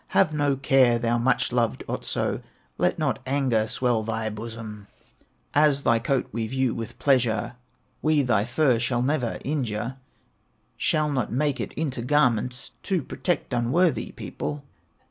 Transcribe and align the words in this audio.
Have 0.17 0.33
no 0.33 0.55
care, 0.57 0.97
thou 0.97 1.19
much 1.19 1.51
loved 1.51 1.83
Otso, 1.87 2.41
Let 2.79 2.97
not 2.97 3.19
anger 3.27 3.67
swell 3.67 4.01
thy 4.01 4.31
bosom 4.31 4.87
As 5.53 5.83
thy 5.83 5.99
coat 5.99 6.27
we 6.31 6.47
view 6.47 6.73
with 6.73 6.97
pleasure; 6.97 7.53
We 8.01 8.23
thy 8.23 8.45
fur 8.45 8.79
shall 8.79 9.03
never 9.03 9.37
injure, 9.45 9.97
Shall 10.75 11.11
not 11.11 11.31
make 11.31 11.59
it 11.59 11.73
into 11.73 12.01
garments 12.01 12.71
To 12.81 13.03
protect 13.03 13.53
unworthy 13.53 14.11
people." 14.13 14.63